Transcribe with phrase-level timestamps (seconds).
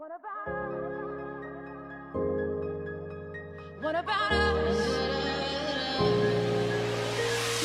[0.00, 0.48] What about?
[3.82, 4.80] What about us?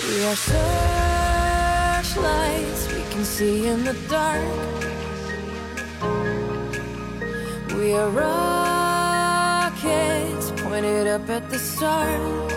[0.04, 0.36] We are
[2.04, 4.44] searchlights we can see in the dark.
[7.78, 9.32] We are rockets
[10.62, 12.52] pointed up at the stars.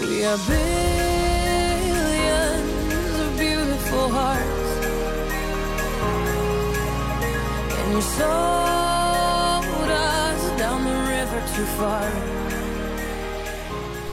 [0.00, 0.99] We are billions
[7.90, 12.08] you sold us down the river too far.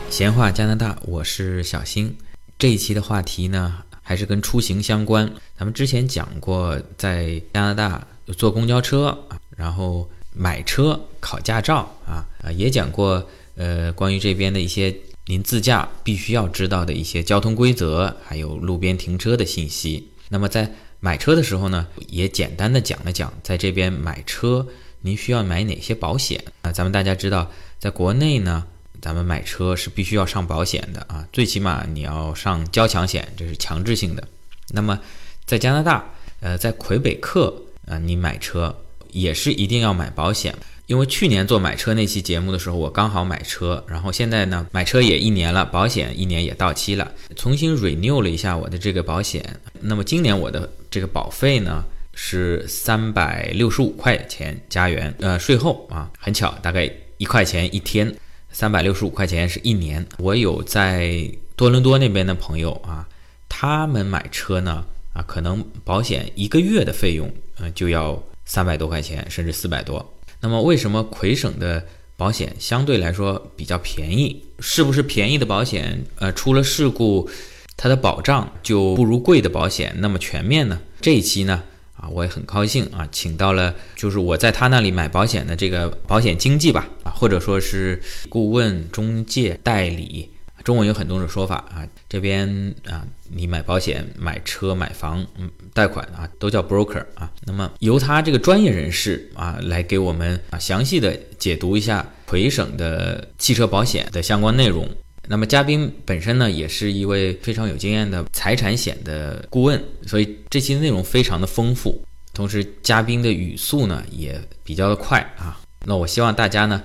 [0.10, 2.16] 闲话加拿大，我是小星。
[2.58, 5.32] 这一期的话题呢，还是跟出行相关。
[5.56, 13.24] 咱们之前讲过，在加拿大坐公交车啊，然后买车、考驾照啊，啊，也讲过
[13.56, 14.96] 呃关于这边的一些
[15.28, 20.10] 您自驾必须要知道的一些交通规则，还有路边停车的信息。
[20.30, 24.68] 那么在买车的时候呢，也简单的讲了讲，在这边买车
[25.02, 26.72] 您需要买哪些保险啊？
[26.72, 28.66] 咱们大家知道，在国内呢。
[29.00, 34.28] 咱们买车是必须要上保险的啊，最起码你要上交强险，这是强制性的。
[34.70, 35.00] 那么
[35.46, 36.04] 在加拿大，
[36.40, 38.76] 呃，在魁北克啊，你买车
[39.12, 40.54] 也是一定要买保险。
[40.88, 49.60] 因为去年做买车那期节目的时候，我刚好买车，然后现在呢，买车也一年了，保险一年也到期了，重新 renew 了一下我的这个保险。
[49.80, 58.12] 那么今年我的这个保费呢是三百六十五块钱加元，呃，税后啊，很巧，大概一块钱一天。
[58.52, 60.04] 三百六十五块钱是一年。
[60.18, 63.08] 我有在多伦多那边的朋友啊，
[63.48, 70.04] 他们买车呢啊，可能保险一个月的费用，嗯，就要三百多块钱，甚至四百多。
[70.42, 74.44] 那么为什么魁省的保险相对来说比较便宜？
[74.60, 77.30] 是不是便宜的保险，呃，出了事故，
[77.76, 80.82] 它的保障就不如贵的保险那么全面呢？
[81.02, 81.64] 这一期呢？
[81.96, 90.30] 啊，我也很高兴啊，请到了就是我在他那里买保险的这个保险经纪吧，啊，或者说是顾问、中介、代理，
[90.64, 91.88] 中文有很多种说法啊。
[92.08, 92.48] 这边
[92.86, 97.32] 啊，你买保险、买车、买房、嗯，贷款啊，都叫 broker 啊。
[97.46, 104.88] 那么由他这个专业人士啊，来给我们啊详细的解读一下魁省的汽车保险的相关内容。
[105.30, 112.02] 那么嘉宾本身呢，也是一位非常有经验的财产险的顾问，所以这期内容非常的丰富。
[112.34, 115.60] 同时，嘉宾的语速呢也比较的快啊。
[115.86, 116.82] 那我希望大家呢，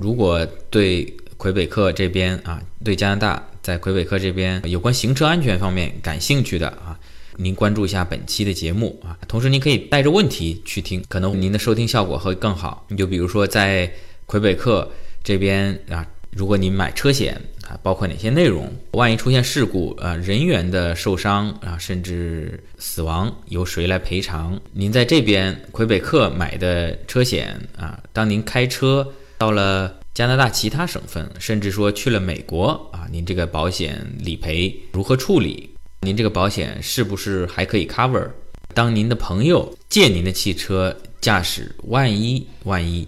[0.00, 1.04] 如果对
[1.36, 6.98] 魁北克这边啊，对加拿大在魁北克这边有关行车安全方面感兴趣的啊，
[7.36, 9.18] 您关注一下本期的节目啊。
[9.28, 12.86] 同时，您可以带着问题去听，可能您的收听效果会更好。
[12.88, 13.92] 你就比如说在
[14.24, 14.90] 魁北克
[15.22, 17.38] 这边啊，如果您买车险。
[17.82, 18.72] 包括哪些内容？
[18.92, 24.60] 万一出现事故，呃，人员的受伤啊，甚至死亡，由谁来赔偿？
[24.72, 29.06] 您在这边魁北克买的车险啊，当您开车
[29.38, 35.70] 到了加拿大其他省份，甚至说去了美国啊，您这个保险理赔如何处理？
[36.00, 38.28] 您这个保险是不是还可以 cover？
[38.74, 43.06] 当您的朋友借您的汽车驾驶，万一万一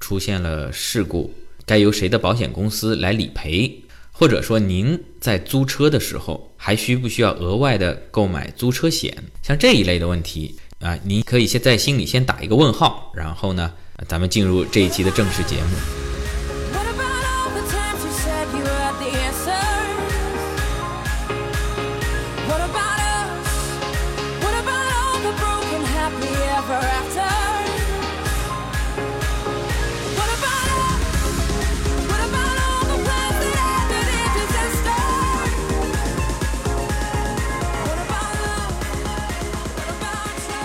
[0.00, 1.32] 出现了事故，
[1.64, 3.80] 该由谁的保险公司来理赔？
[4.16, 9.12] 或者说，您在租车的时候还需不需要额外的购买租车险？
[9.42, 13.72] 像这一类的问题啊，您可以先在心里先打一个问号，然后呢，
[14.06, 16.03] 咱们进入这一期的正式节目。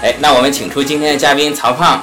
[0.02, 1.98] 哎，那我们请出今天的嘉宾曹胖，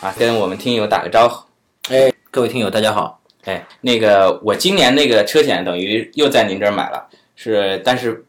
[0.00, 1.46] 啊，跟我们听友打个招呼。
[1.94, 3.20] 哎，各位听友，大家好。
[3.44, 7.06] 哎，那个我今年那个车险等于又在您这儿买了，
[7.36, 8.24] 是，但是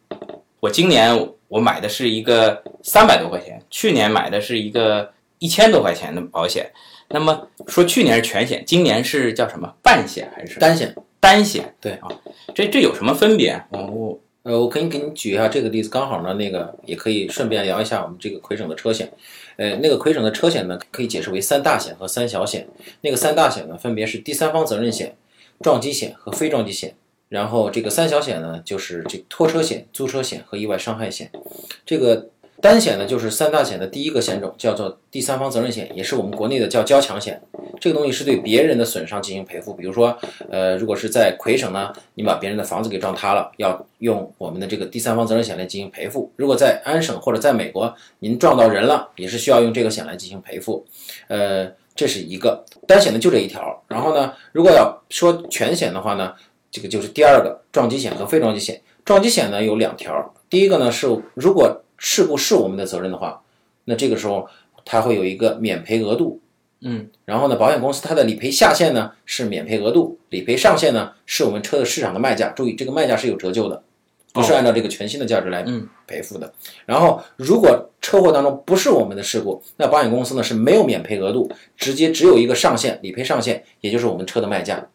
[0.60, 1.18] 我今年
[1.48, 6.72] 我买的是一个三百多块钱，去年买的是一个一千多块钱的保险。
[7.10, 10.94] 那么说去年是全险，今年是叫什么半险还是单险？
[11.20, 12.08] 单险，对啊，
[12.54, 13.60] 这这有什么分别？
[13.72, 14.20] 我。
[14.48, 19.12] 呃，我可以给你举一下这个例子，刚好呢，那个也可以顺便聊一下我们这个魁省的车险。
[19.58, 22.66] 呃，那个魁省的车险呢，可以解释为三大险和三小险。
[23.02, 25.18] 那个三大险呢，分别是第三方责任险、
[25.60, 26.96] 撞击险和非撞击险。
[27.28, 31.30] 然后这个三小险呢，就是这拖车险、租车险和意外伤害险。
[31.86, 32.30] 这个
[32.60, 37.42] 单险呢，就是三大险的第一个险种，叫做第三方责任险，也是我们国内的叫交强险。
[37.80, 39.74] 这个东西是对别人的损伤进行赔付。
[39.74, 40.18] 比如说，
[40.50, 46.32] 呃，如果是在魁省呢，你把别人的房子给撞塌了，要用我们的这个第三方责任险来进行赔付。
[46.36, 50.84] 如果在安省或者在美国，您撞到人了，也是需要用这个险来进行赔付。
[51.28, 53.84] 呃，这是一个单险的就这一条。
[53.88, 56.34] 然后呢，如果要说全险的话呢，
[56.72, 58.82] 这个就是第二个撞击险和非撞击险。
[59.06, 63.42] 撞击险呢有两条，第一个呢是如果事故是我们的责任的话，
[63.86, 64.48] 那这个时候
[64.86, 66.40] 它会有一个免赔额度。
[66.82, 72.50] 嗯，然后呢，保险公司它的理赔下限呢是免赔额度，理赔上限呢是我们车的市场的卖价。
[72.50, 73.82] 注意，这个卖价是有折旧的，
[74.32, 76.54] 不是按照这个全新的价值来嗯赔付的。
[76.86, 84.88] 然后，如果车祸当中不是我们的事故，那保险公司呢是没有免赔额度，直接只有一个上限，理赔上限，也就是我们车的卖价。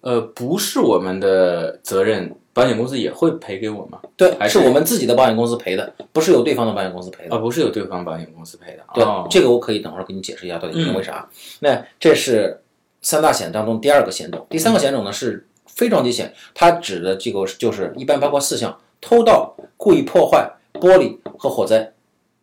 [0.00, 3.98] 呃，不是我们的责任，保险公司也会赔给我吗？
[4.16, 7.34] 对，还是是我们自己的保险公司赔的，不是由对方的保险公司赔的。
[7.34, 8.82] 啊，不是由对方保险公司赔的。
[8.92, 11.28] 对，哦、这个我可以等会儿给你解释一下到底因为啥。
[11.60, 12.60] 那这是
[13.00, 21.92] 三大险当中第二个险种，第三个险种呢是非撞击险，它指的这个就是一般包括四项：偷盗、故意破坏、玻璃和火灾。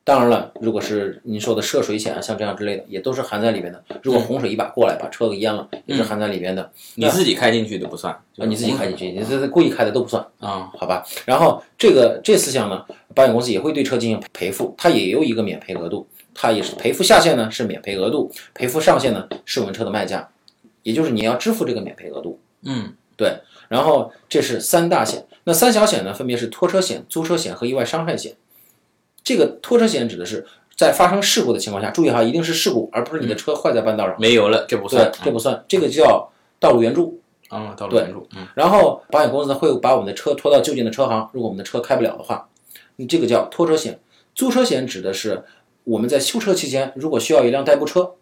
[0.10, 3.80] 当然了，如果是您说的涉水险啊，像这样之类的，也都是含在里面的。
[4.02, 6.68] 如果洪水一把过来把车给淹了，也是含在里面的。
[6.96, 10.26] 你自己开进去的不算，啊，你自己开进去，你这这故意开的都不算。
[10.40, 11.06] 啊、好吧。
[11.28, 12.84] 然后这个这四项呢，
[13.14, 20.28] 保险公司也会对车进行赔付，它也有一个免赔额度，它也是赔付下限呢是免赔额度，赔付上限呢是我们车的卖价，
[20.82, 22.40] 也就是你要支付这个免赔额度。
[22.64, 28.34] 嗯对，然后这是三大险，那三小险呢分别是拖车险、租车险和意外伤害险。
[29.30, 30.44] 这个拖车险指的是
[30.76, 34.16] 在发生事故的情况下，注意哈，一定是事故，而不是你的车坏在半道上。
[34.20, 36.28] 没油了，这不算，，这不算，这个叫
[36.60, 37.22] 道路援助。
[37.48, 42.50] 啊、道路援助，嗯然后保险公司呢会把我们的车拖到就近的车行，如果我们的车开不了的话，
[42.96, 44.00] 你这个叫拖车险。
[44.34, 45.44] 租车险指的是
[45.84, 48.14] 我们在修车期间，如果需要一辆代步车，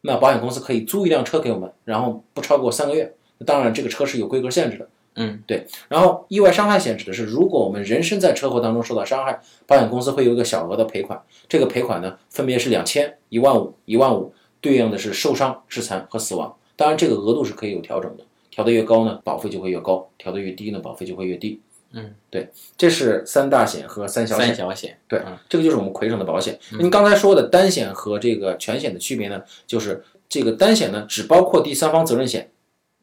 [0.00, 3.14] 那保险公司可以租一辆车给我们，然后不超过三个月。
[3.44, 4.88] 当然，这个车是有规格限制的。
[5.18, 5.66] 嗯，对。
[5.88, 16.54] 然后意外伤害险指的是如果我们人身在车祸当中受到伤害，保险公司会有一个小额的赔款，这个赔款呢分别是两千、一万五、一万五，对应的是受伤、致残和死亡。
[16.76, 18.24] 当然，这个额度是可以有调整的。
[18.50, 21.60] 调得越高呢，保费就会越高；调得越低呢，保费就会越低。
[21.92, 24.54] 嗯，对，这是三大险和三小险三。
[24.54, 26.58] 小险，对嗯，这个就是我们魁省的保险。
[26.78, 32.50] 您刚才说的单险和这个全险的区别呢，就是这个单险呢只包括第三方责任险。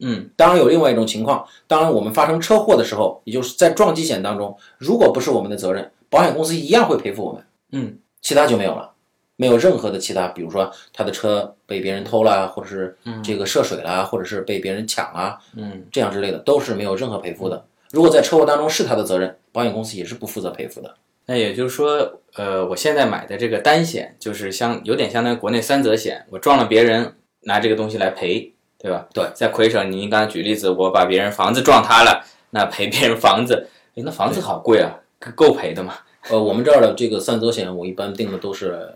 [0.00, 8.92] 嗯当然有另外一种情况，当然我们发生车祸的时候，也就是在撞击险当中，如果不是我们的责任，保险公司一样会赔付我们，嗯其他就没有了。
[9.38, 17.62] 没有任何的其他，比如说他的车被别人偷啦，或者是这个涉水啦，或者是被别人抢啦，嗯这样之类的，都是没有任何赔付的。
[17.90, 20.94] 如果在车祸当中是他的责任，保险公司也是不负责赔付的。
[21.26, 29.06] 那也就是说，呃，我现在买的这个单险，就是相有点相当于国内三责险，我撞了别人，拿这个东西来赔，对吧？
[29.12, 34.94] 对，在魁省，您刚才举例子，我把别人房子撞塌了，那赔别人房子，诶那房子好贵啊，
[35.34, 35.94] 够赔的吗？
[36.28, 38.94] 呃，我们这儿的这个三责险，我一般定的都是，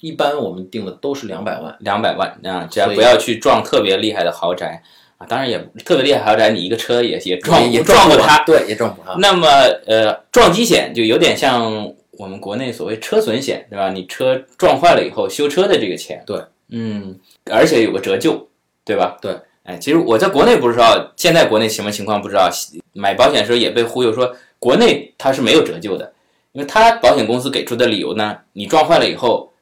[0.00, 1.76] 一般我们定的都是两百万。
[1.80, 4.82] 两百万啊，只要不要去撞特别厉害的豪宅
[5.18, 8.44] 啊，当然也特别厉害豪宅，你一个车也也撞也也撞不塌。
[8.44, 9.14] 对，也撞不塌。
[9.18, 9.48] 那么
[9.86, 13.90] 呃，撞击险就有点像我们国内所谓车损险，对吧？
[13.90, 16.40] 你车撞坏了以后修车的这个钱，对，
[16.70, 17.18] 嗯，
[17.50, 18.48] 而且有个折旧，
[18.88, 19.18] 对吧？
[19.20, 22.48] 对，哎，其实我在国内不知道，现在国内什么情况不知道，
[22.94, 26.10] 买保险的时候也被忽悠说国内它是没有折旧的，
[26.52, 29.52] 因为它保险公司给出的理由呢，你撞坏了以后，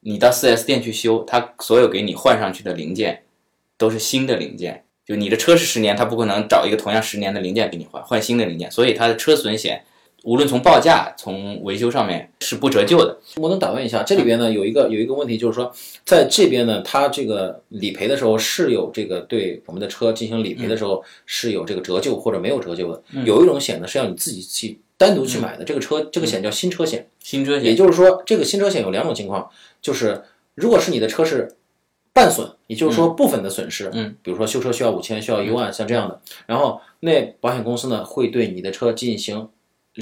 [0.00, 3.24] 你到 4S 店去修，它所有给你换上去的零件
[3.76, 4.84] 都是新的零件。
[5.04, 9.82] 就你的车是十年，它不可能找一个同样十年的零件给你换，换新的零件，所以它的车损险
[10.24, 13.16] 无论从报价、从维修上面是不折旧的。
[13.36, 15.72] 我能打断一下，这里边呢有一个有一个问题，就是说
[16.04, 23.02] 在这边呢，它这个理赔的时候是有这个对我们的车进行理赔的时候是有这个折旧或者没有折旧的。
[23.24, 27.08] 有一种险呢是要你自己去单独去买的，这个车这个险叫新车险。
[27.22, 27.64] 新车险。
[27.64, 29.48] 也就是说，这个新车险有两种情况，
[29.80, 30.22] 就是
[30.54, 31.56] 如果是你的车是
[32.12, 39.48] 半损，也就是说部分的损失，嗯，比如说修车需要五千，需要一万，像这样的，然后那保险公司呢会对你的车进行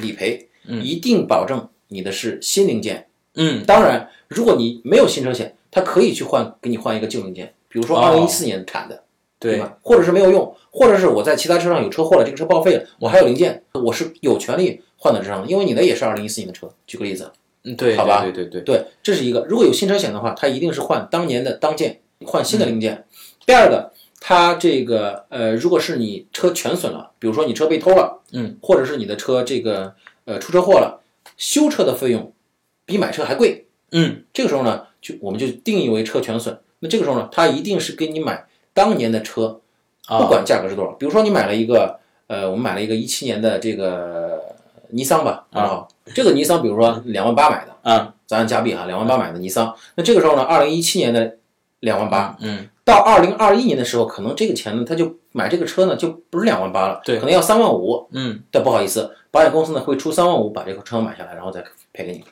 [0.00, 3.06] 理赔，嗯一定保证你的是新零件。
[3.34, 9.02] 嗯当然，如果你没有新车险，它可以去换给你换一个旧零件，比如说哦二零一四年产的，
[9.38, 9.76] 对吧？
[9.82, 16.68] 或者是没有用，或者是我在其他车上有车祸了，这个车报废了，我还有零件，我是有权利换到这上的，因为你的也是二零一四年的车。
[16.86, 17.30] 举个例子。
[17.68, 19.44] 嗯对，好吧对对对对，对，这是一个。
[19.48, 23.04] 如果有新车险的话，它一定是换当年的当件，换新的零件。
[23.44, 23.92] 第二个，
[24.28, 31.00] 它这个呃，如果是你车全损了，比如说你车被偷了，嗯，或者是你的车这个呃出车祸了，
[31.36, 32.32] 修车的费用
[32.84, 33.68] 比买车还贵。
[33.92, 36.58] 嗯这个时候呢，就我们就定义为车全损。
[36.80, 39.60] 那这个时候呢，他一定是给你买当年的车，
[40.06, 40.90] 啊不管价格是多少。
[40.94, 44.42] 比如说你买了一个，呃，我们买了一个一七年的这个
[44.88, 45.88] 尼桑吧，好不好？
[46.12, 49.72] 这个尼桑，比如说两万八买的，嗯咱按加币哈，两万八买的尼桑。
[49.94, 51.36] 那这个时候呢，二零一七年的
[51.78, 58.08] 两万八，嗯到二零二一年的时候，可能这个钱呢，他就买这个车呢，就不是两万八了，对可能要三万五。
[58.12, 62.24] 嗯，但不好意思，保险公司呢会出三万五把这个车买下来，然后再赔给你。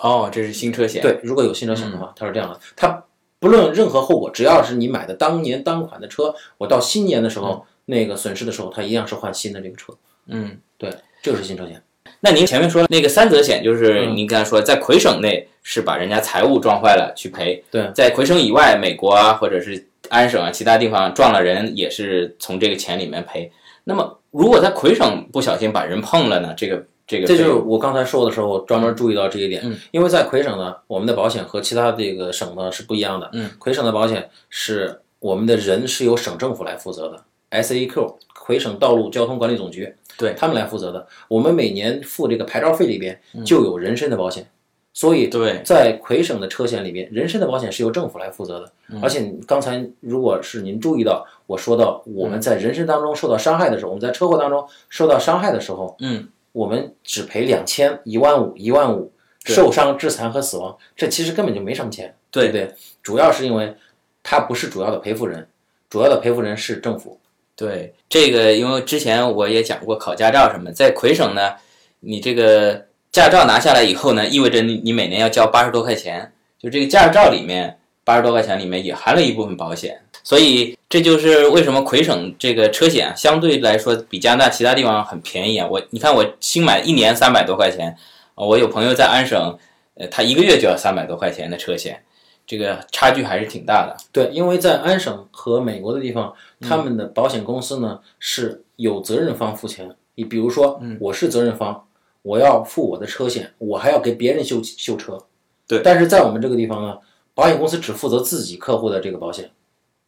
[0.00, 3.02] 哦，这是新车险。，对，如果有新车险的话，它是这样的，它
[3.38, 9.94] 不论任何后果，只要是你买的当年当款的车，我到新年的时候、那个损失的时候，它一样是换新的这个车。
[10.26, 10.58] 嗯。
[10.76, 11.82] 对，这个是新车险。
[12.20, 14.16] 那您前面说那个三责险，就是嗯。
[14.16, 23.50] 您刚才说在魁省内是把人家财物撞坏了去赔，对，在魁省以外，美国啊或者是安省啊其他地方撞了人也是从这个钱里面赔。
[23.84, 26.52] 那么如果在魁省不小心把人碰了呢？
[26.56, 29.76] 这个这个这就是我刚才说的时候专门注意到这一点，嗯。
[29.92, 33.30] 因为在魁省呢，我们的保险和其他这个省呢是不一样的。
[33.34, 37.22] 嗯，魁省的保险是我们的人是由省政府来负责的
[37.62, 41.06] ，SAQ 魁省道路交通管理总局，对他们来负责的。
[41.28, 44.48] 我们每年付这个牌照费里边就有人身的保险，
[44.92, 48.72] 所以对在魁省的车险里边，人身的保险是由政府来负责的。
[49.02, 59.12] 而且刚才如果是您注意到我说到我们在人身当中受到伤害的时候，我们在车祸当中受到伤害的时候，嗯，我们只赔两千、一万五、一万五，
[59.44, 62.72] 受伤、致残和死亡，这其实根本就没什么钱，对不对？
[63.02, 63.74] 主要是因为
[64.22, 65.46] 它不是主要的赔付人，
[65.90, 67.18] 主要的赔付人是政府。
[67.56, 71.54] 对这个，因为之前我也讲过考驾照什么，在魁省呢，
[72.00, 85.66] 你这个驾照拿下来以后呢，意味着你你每年要交八十多块钱，就这个驾照里面八十多块钱里面也含了一部分保险，所以这就是为什么魁省这个车险相对来说比加拿大其他地方很便宜啊。
[85.66, 87.96] 我你看我新买一年三百多块钱，
[88.34, 89.58] 我有朋友在安省，
[89.94, 92.02] 呃，他一个月就要三百多块钱的车险，
[92.46, 93.96] 这个差距还是挺大的。
[94.12, 99.96] 对，因为在安省和美国的地方，嗯他们的保险公司呢是有责任方付钱。
[100.14, 101.86] 你比如说，嗯我是责任方，
[102.22, 105.18] 我要付我的车险，我还要给别人修修车。
[105.66, 106.98] 对但是在我们这个地方呢，
[107.34, 109.50] 保险公司只负责自己客户的这个保险，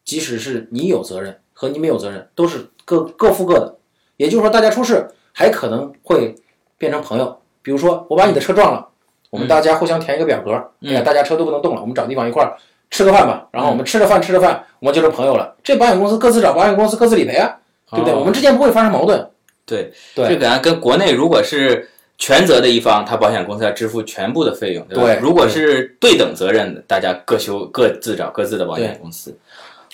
[0.05, 3.77] 即使是你有责任和你没有责任，都是各各付各的。
[4.17, 6.37] 也就是说，大家出事还可能会
[6.77, 7.41] 变成朋友。
[7.61, 8.89] 比如说，我把你的车撞了，
[9.31, 12.57] 我们大家互相填一个表格，哎呀，大家车都不能动了，我们找地方一块儿
[12.91, 13.47] 吃个饭吧。
[13.53, 15.55] 然后我们吃着饭吃着饭，我们就是朋友了。
[15.63, 17.55] 这保险公司各自找保险公司各自理赔啊，
[17.91, 18.15] 对不对？
[18.15, 19.29] 哦我们之间不会发生矛盾。
[19.67, 25.05] 对，对这个啊跟国内如果是全责的一方，他保险公司要支付全部的费用，对吧？
[25.05, 29.37] 对如果是对等责任的，大家各修各自找各自的保险公司。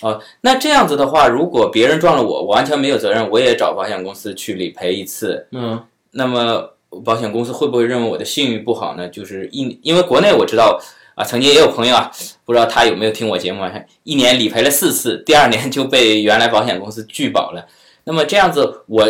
[0.01, 6.69] 哦，那这样子的话，如果别人撞了我，我完全没有责任，我也找保险公司去理赔一次，嗯，那么
[7.03, 9.07] 保险公司会不会认为我的信誉不好呢？
[9.09, 10.79] 就是一因为国内我知道
[11.15, 12.11] 啊，曾经也有朋友啊，
[12.45, 13.71] 不知道他有没有听我节目啊，
[14.03, 17.65] 一年理赔了四次，第二年就被原来保险公司拒保了。
[18.03, 19.07] 那么这样子，我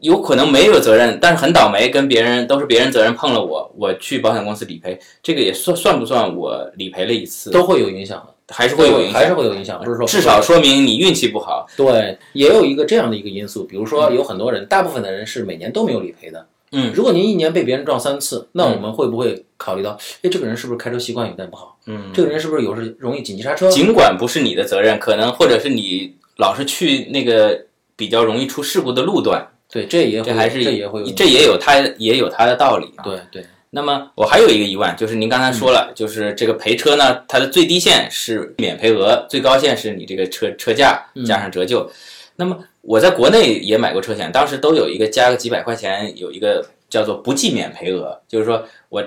[0.00, 7.50] 有可能没有责任，但是很倒霉，跟别人都是别人责任碰了我，我去保险公司理赔，这个也算算不算我理赔了一次？
[7.50, 11.66] 都会有影响的，还是会有影响，还是会有影响，不是说至少说明你运气不好。
[11.76, 16.46] 对，也有一个这样的一个因素，比如说有很多人，大部分的人是每年都没有理赔的。
[16.72, 21.78] 嗯，如果您一年被别人撞三次，那我们会不会考虑到，哎，这个人是不是开车习惯有点不好？
[21.86, 23.70] 嗯，这个人是不是有时容易紧急刹车？
[23.70, 27.58] 尽管不是你的责任，可能或者是你老是去那个
[27.96, 33.04] 比较容易出事故的路段，对，这也这还是这也会有这也有它也有它的道理啊。
[33.04, 41.90] 对对那么我还有一个疑问，就是您刚才说嗯了，就是这个赔车呢，它的最低线是免赔额，最高线是你这个车车价嗯加上折旧。
[42.36, 42.56] 那么
[42.88, 49.04] 我在国内也买过车险，当时都有一个加个几百块钱，有一个叫做不计免赔额，就是说我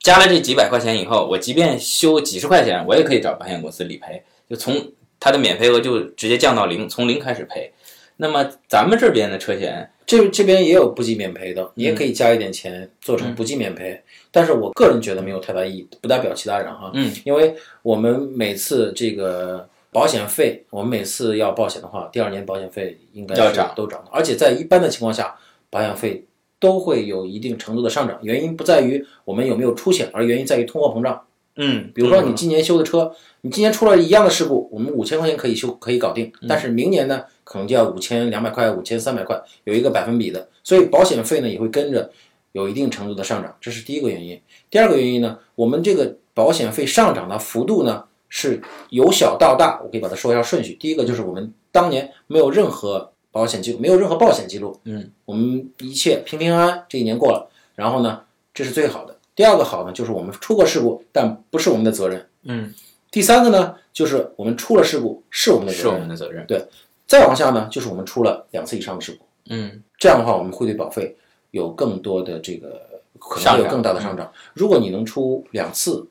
[0.00, 4.74] 加了这几百块钱以后，我即便修几十块钱，我也可以找保险公司理赔，就从
[5.20, 7.72] 它的免赔额就直接降到零，从零开始赔。
[8.16, 16.90] 那么咱们这边的车险，这这边也有不计免赔的，你嗯也可以加一点钱做成不计免赔，但是我个人觉得没有太大意义，不代表其他人哈。
[16.94, 25.34] 嗯，因为我们每次这个保险费，我们每次要报险的话，第二年保险费应该涨都涨的，而且在一般的情况下，
[25.68, 26.24] 保险费
[26.58, 31.22] 都会有一定程度的上涨，原因不在于我们有没有出险，而原因在于通货膨胀。
[31.56, 36.46] 嗯，比如说你今年修的车，你今年出了一样的事故，我们五千块钱可以修可以搞定，嗯。
[36.48, 42.10] 但是明年呢，可能就要五千两百块、五千三百块，有一个百分比的，所以保险费呢也会跟着
[42.52, 44.40] 有一定程度的上涨，这是第一个原因。
[44.70, 50.74] 第二个原因呢，我们这个保险费上涨的幅度呢是由小到大，我可以把它说一下顺序。
[50.80, 58.22] 第一个就是我们当年没有任何保险记录，没有任何报险记录，嗯，我们一切平平安安，这一年过了，然后呢，
[58.54, 59.18] 这是最好的。
[59.36, 62.26] 第二个好呢，就是我们出过事故，但不是我们的责任。
[62.44, 62.72] 嗯，
[63.10, 66.46] 第三个呢，就是我们出了事故是我们的责任是我，们的责任。
[66.46, 66.64] 对
[67.06, 71.16] 再往下呢，就是我们出了两次以上的事故，嗯这样的话，我们会对保费
[71.50, 72.80] 有更多的这个
[73.18, 74.30] 可能上涨有更大的上涨。
[74.54, 76.06] 如果你能出两次，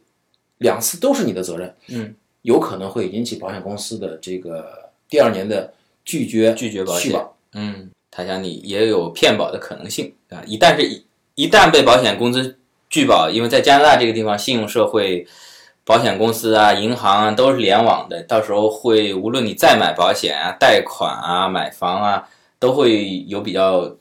[0.59, 5.73] 两次都是你的责任，嗯，有可能会引起保险公司的这个第二年的
[6.05, 7.35] 拒绝拒绝保险保。
[7.53, 10.43] 嗯，他想你也有骗保的可能性啊。
[10.45, 12.57] 一旦是一一旦被保险公司
[12.89, 15.25] 拒保，因为在加拿大这个地方，信用社会、
[15.83, 22.27] 保险公司啊、银行啊都是联网的，到时候会无论你再买保险啊、贷款啊、买房啊，
[22.59, 23.95] 都会有比较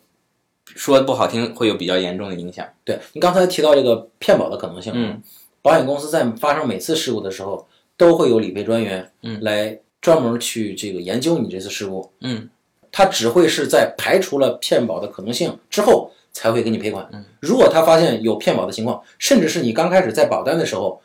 [0.67, 2.67] 说不好听，会有比较严重的影响。
[2.85, 5.23] 对你刚才提到这个骗保的可能性，嗯，
[5.69, 7.67] 保险公司在发生每次事故的时候，
[7.99, 12.49] 都会有理赔专员，嗯，来专门去这个研究你这次事故，嗯，
[12.91, 17.07] 他只会是在排除了骗保的可能性之后才会给你赔款。
[17.13, 20.99] 嗯，如果他发现有骗保的情况，甚至是你刚开始在保单的时候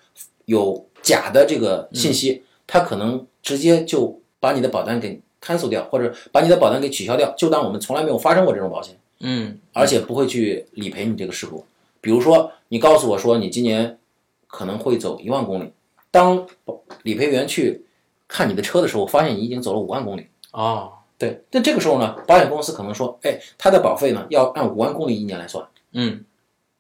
[0.45, 8.95] 有假的这个信息，他可能直接就把你的保单给 cancel 掉，或者把你的保单给取消掉，就当我们从来没有发生过这种保险。
[9.19, 11.65] 嗯，而且不会去理赔你这个事故。
[11.99, 13.97] 比如说，你告诉我说你今年
[14.53, 15.73] 可能会走一万公里，
[16.11, 16.45] 当
[17.01, 17.83] 理赔员去
[18.27, 20.27] 看你的车的时候，发现你已经走了五万公里。
[20.51, 25.65] 哦，对，那这个时候呢，保险公司可能说，哎，他的保费呢要按五万公里一年来算。
[25.93, 26.23] 嗯，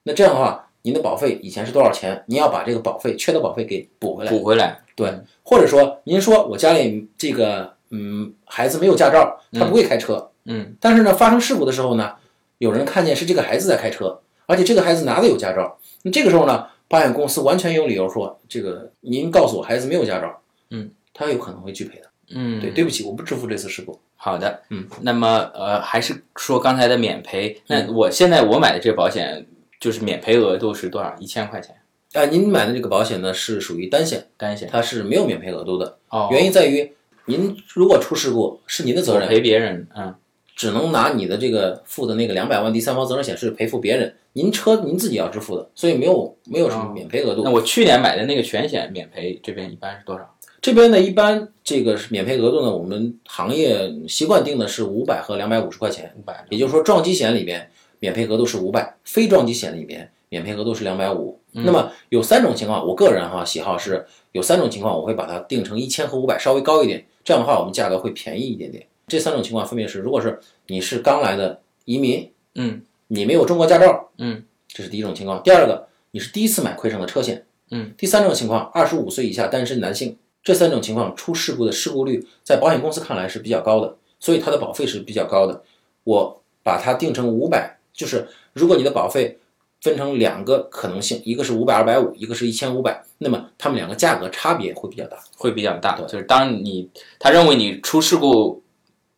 [0.03, 2.23] 那这样的话，您的保费以前是多少钱？
[2.27, 4.31] 您要把这个保费缺的保费给补回来。
[4.31, 4.79] 补回来。
[4.95, 5.11] 对，
[5.41, 12.13] 或者说您说我家里这个嗯孩子没有驾照，他不会开车，嗯但是呢发生事故的时候呢，
[12.59, 22.07] 有人看见是这个孩子在开车，而且这个孩子拿的有驾照，那这个时候呢，保险公司完全有理由说这个您告诉我孩子没有驾照，嗯，他有可能会拒赔的。
[22.35, 23.99] 嗯，对，对不起，我不支付这次事故。
[24.15, 29.43] 好的，嗯，那么呃，还是说刚才的免赔，那我现在我买的这个保险
[29.79, 31.15] 就是免赔额度是多少？
[31.19, 31.75] 一千块钱
[32.13, 34.69] 啊，您买的这个保险呢是属于单险，单险。
[34.71, 35.97] 它是没有免赔额度的。
[36.09, 36.93] 哦，原因在于
[37.25, 40.13] 您如果出事故是您的责任，赔别人，嗯
[40.55, 47.41] 只能拿你的这个付的那个两百万第三方责任险是赔付别人，您车您自己要支付的，所以没有没有什么免赔额度。
[47.43, 50.29] 那我去年买的那个全险免赔，这边一般是多少？
[50.61, 56.45] 这边呢，一般这个是免赔额度呢，我们行业习惯定的是五百和两百五十块钱，五百。
[56.49, 61.37] 也就是说撞击险里面免赔额度是五百，非撞击险里面免赔额度是两百五。
[61.51, 68.87] 那么有三种情况，我个人哈喜好是有三种情况，我会把它定成一千和五百稍微高一点，这样的话我们价格会便宜一点点。
[69.07, 75.41] 这三种情况分别是，如果是你是刚来的移民，嗯你没有中国驾照，嗯，这是第一种情况。
[75.43, 77.93] 第二个，你是第一次买亏损的车险，嗯。
[77.97, 85.61] 第三种情况，二十五岁以下单身男性，这三种情况出事故的事故率在保险公司看来是比较高的，所以它的保费是比较高的。
[86.05, 89.37] 我把它定成五百，就是如果你的保费
[89.81, 95.17] 分成两个可能性，一个是五百二百五，一个是一千五百，那么它们两个价格差别会比较大。
[95.37, 96.89] 会比较大，对就是当你
[97.19, 98.62] 他认为你出事故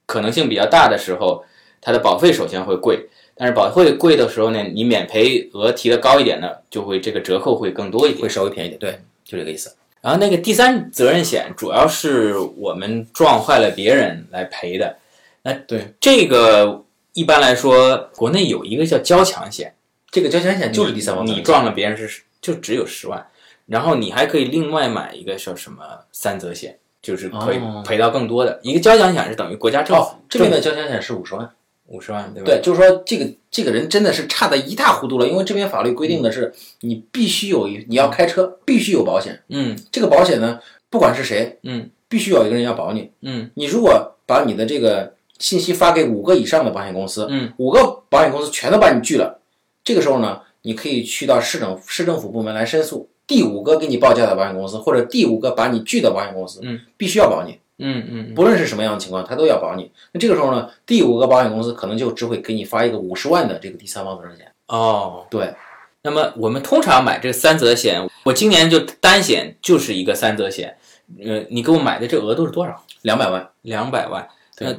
[0.05, 1.43] 可能性比较大的时候，
[1.81, 8.29] 它的保费首先会贵，但是保费贵的时候呢，你免赔额提的高一点呢，就会这个折扣会更多一点会。
[8.29, 8.91] 稍微便宜点，对，
[9.23, 9.75] 就这个意思。
[10.01, 14.97] 然后那个第三责任险主要是我们撞坏了别人来赔的，
[15.41, 19.73] 那对这个一般来说国内有一个叫交强险，
[20.11, 23.25] 这个交强险就是第三方你撞了别人是就只有十万，
[23.65, 28.59] 然后你还可以另外买一个叫什么三责险，就是可以哦赔到更多的。
[28.63, 31.47] 一个交强险是等于国家政府哦，这边的交强险是五十万。
[31.87, 32.45] 五十万，对吧？
[32.47, 43.11] 对，就是说这个这个人真的是差的一塌糊涂了，因为这边法律规定的是你必须有一你要开车必须有保险，嗯这个保险呢不管是谁，嗯必须有一个人要保你。
[43.21, 49.39] 嗯你如果把你的这个信息发给五个以上的保险公司，嗯，五个保险公司全都把你拒了，
[49.83, 53.07] 这个时候呢，你可以去到市政市政府部门来申诉。
[53.27, 57.59] 第五个给你报价的保险公司，或者第五个把你拒的保险公司，嗯，必须要保你。
[57.77, 59.91] 嗯嗯不论是什么样的情况，他都要保你。
[60.13, 64.49] 那这个时候呢，第五个保险公司可能就只会给你发一个五十万的这个第三方责任险。
[64.67, 65.25] 哦。
[65.29, 65.53] 对，
[66.01, 70.77] 那么我们通常买这个三责险，我今年就单险就是一个三责险，
[71.21, 72.81] 呃，你给我买的这额度是多少？
[73.01, 73.49] 两百万。
[73.63, 74.25] 两百万。
[74.55, 74.75] 对那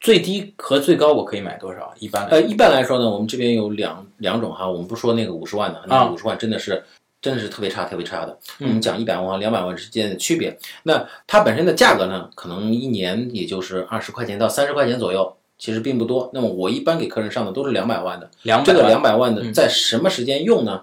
[0.00, 1.94] 最低和最高我可以买多少？
[2.00, 6.82] 一般呃，一般来说呢，我们这边有两两种哈，我们不说那个五十万的，那啊个五十万真的是。
[7.22, 8.38] 真的是特别差、特别差的。
[8.58, 16.30] 嗯我们讲一百万和两百万之间的区别，那它本身的价格呢，可能一年也就是二十块钱到三十块钱左右，其实并不多。
[16.32, 18.30] 那么我一般给客人上的都是两百万的。
[18.64, 20.82] 这个两百万，的嗯在什么时间用呢？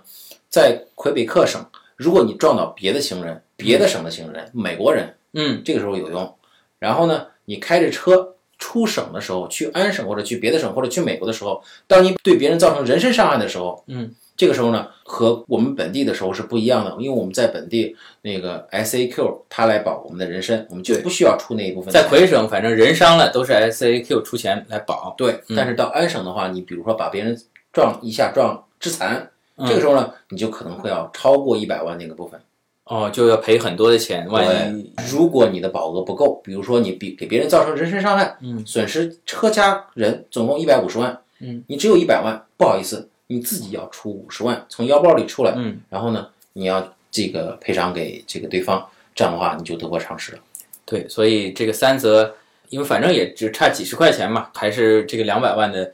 [0.50, 1.64] 在魁北克省，
[1.96, 6.36] 如果你撞到别的行人，别的省的行人，美国人，嗯这个时候有用。
[6.80, 22.10] 然后呢，你开着车出省的时候，去安省或者去别的省或者去美国的时候，当你对别人造成人身伤害的时候，嗯，这个时候呢，和我们本地的时候是不一样的，因为我们在本地那个 SAQ 它来保我们的人身，我们就不需要出那一部分在钱。
[22.10, 25.16] 魁省，反正人伤了都是 SAQ 出钱来保。
[25.18, 27.36] 对，嗯但是到安省的话，你比如说把别人
[27.74, 29.30] 撞一下撞致残，
[29.68, 32.40] 这个时候呢，你就可能会要超过一百万那个部分。
[32.84, 50.40] 哦，就要赔很多的钱，万一如果你的保额不够，比如说你比给别人造成人身伤害，嗯，损失车家人总共一百五十万，嗯，你只有一百万，不好意思，你自己要出五十万从腰包里出来，嗯，然后呢，你要这个赔偿给这个对方，这样的话你就得不偿失了。
[50.86, 52.34] 对，所以这个三则，
[52.70, 55.92] 因为反正也只差几十块钱嘛，还是这个两百万的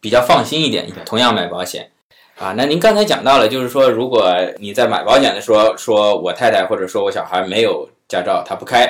[0.00, 0.86] 比较放心一点。
[1.06, 1.90] 同样买保险
[2.36, 8.84] 啊，那您刚才讲到了，就是说，如果你在买保险的时候，说我太太或者说我小孩没有驾照，他不开，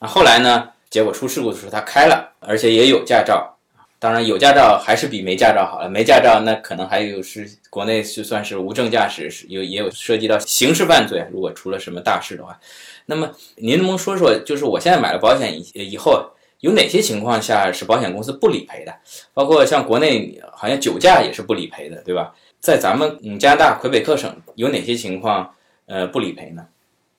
[0.00, 3.54] 啊，后来呢，结果出事故的时候他开了，而且也有驾照。
[4.00, 5.88] 当然，有驾照还是比没驾照好了。
[5.88, 11.26] 没驾照那可能还有是国内就算是无证驾驶，有也有涉及到刑事犯罪。
[11.32, 12.58] 如果出了什么大事的话，
[13.06, 16.30] 那么您能不能说说，就是我现在买了保险以以后，
[16.60, 18.94] 有哪些情况下是保险公司不理赔的？
[19.34, 22.32] 包括像国内好像酒驾也是不理赔的，对吧？
[22.60, 25.52] 在咱们嗯加拿大魁北克省有哪些情况
[25.86, 26.64] 呃不理赔呢？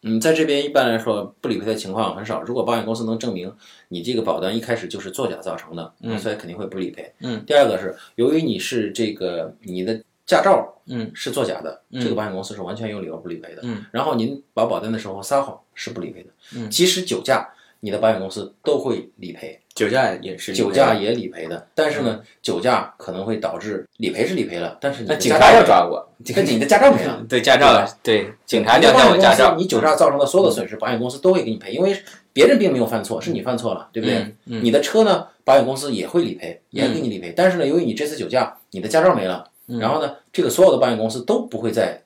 [0.01, 2.41] 嗯，在这边一般来说不理赔的情况很少。
[2.41, 3.53] 如果保险公司能证明
[3.89, 7.11] 你这个保单一开始就是作假造成的，嗯所以肯定会不理赔。
[7.19, 13.61] 嗯，第二个是由于你是这个你的驾照嗯是作假的，嗯这个保险公司是完全有理由不理赔的。
[13.63, 16.29] 嗯，然后您保保单的时候撒谎是不理赔的。
[16.55, 17.49] 嗯即使酒驾，
[17.81, 21.67] 你的保险公司都会理赔，酒驾也是酒驾也理赔的。
[21.73, 27.23] 但是呢，酒驾可能会导致理赔是理赔了，但是你那警察要抓我， 跟你的驾照没了。
[27.29, 31.95] 对驾照对警察要你的保险调我驾照，你酒驾造成的所有的损失，保险公司都会给你赔，因为
[32.33, 34.33] 别人并没有犯错，是你犯错了，对不对？
[34.45, 37.33] 你的车呢，保险公司也会理赔，也会给你理赔。
[37.35, 42.01] 但是呢，由于你这次酒驾，你的驾照没了，嗯然后呢，这个所有的保险公司都不会再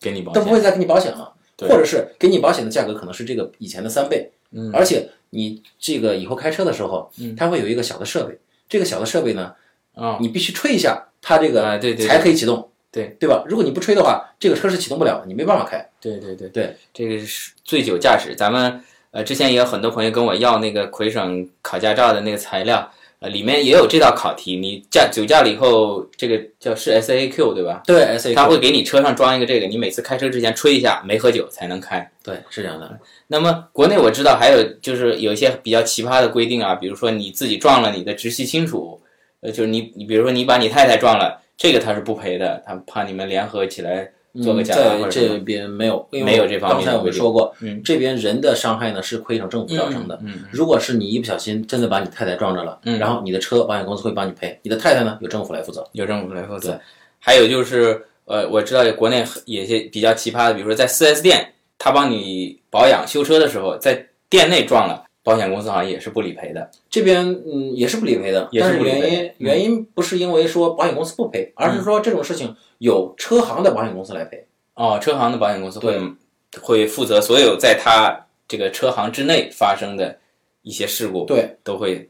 [0.00, 8.38] 给你保，都不会再给你保险了，或者是给你保险的价格可能是这个以前的三倍，嗯而且你这个以后开车的时候，嗯它会有一个小的设备，
[8.68, 9.54] 这个小的设备呢，
[9.94, 13.44] 啊你必须吹一下，它这啊个对对对才可以启动，对对吧？
[13.46, 15.86] 如果你不吹的话，这个车是启动不了的，你没办法开。
[16.00, 18.34] 对对对对，这个是醉酒驾驶。
[18.34, 24.56] 咱们呃之前也有很多朋友跟我要那个魁省考驾照的那个材料，呃里面也有这道考题。
[24.56, 27.82] 你驾酒驾了以后，这个叫是 S A Q 对吧？
[27.86, 32.10] 对，S A Q，他会给你车上装一个这个，你每次开车之前吹一下，没喝酒才能开。
[32.22, 32.98] 对是这样的。
[33.26, 39.00] 那么国内我知道还有就是有一些比较奇葩的规定啊，比如说你自己撞了你的直系亲属，
[39.40, 44.10] 呃，就是你你比如说你把你太太撞了，这个他是不赔的，他怕你们联合起来
[44.42, 50.18] 做个嗯假账或在者这边没有，因为没有这方面的刚才我们说过，嗯这边人的伤害呢是魁省政府造成的。
[50.22, 55.86] 嗯如果是你一不小心真的把你太太撞着了，嗯然后你的车保险公司会帮你赔，你的太太呢由政府来负责。
[55.92, 56.78] 由政府来负责。
[57.20, 66.70] 还有就是，呃，我知道国内有些比较奇葩的，比如说在 4S 店，他帮你保养修车的时候，在店内撞了，保险公司好像也是不理赔的。
[66.88, 74.46] 这边嗯也是不理赔的，但是原因原因不是因为说保险公司不赔，而是说这种事情有车行的保险公司来赔。
[74.74, 76.00] 哦，车行的保险公司会
[76.62, 80.18] 会负责所有在他这个车行之内发生的
[80.62, 82.08] 一些事故，对，都会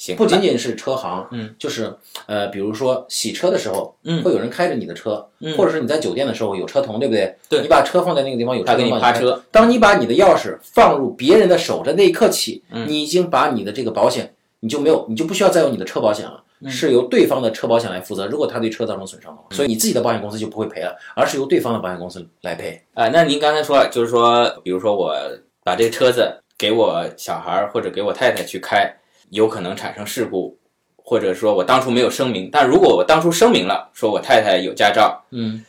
[0.00, 0.16] 行。
[0.16, 1.94] 不仅仅是车行，嗯，就是
[2.26, 7.36] 呃，比如说洗车的时候，嗯会有人开着你的车，嗯或者是你在酒店的时候有车童，对不对？
[7.50, 18.26] 对你把车放在那个地方有车他给你开趴车，当你把你的钥匙放入别人的手的那一刻起，嗯你已经把你的这个保险，你就没有，你就不需要再用你的车保险了，嗯是由对方的车保险来负责。
[18.26, 22.80] 如果他对车造成损伤的话，所以你自己的保险公司就不会赔了，而是由对方的保险公司来赔。
[22.94, 25.14] 啊、那您刚才说了，就是说，比如说我
[25.62, 28.94] 把这个车子给我小孩儿或者给我太太去开，
[29.30, 30.56] 有可能产生事故，
[30.96, 35.64] 或者说我当初没有声明，但如果我当初声明了，说我太太有驾照，嗯，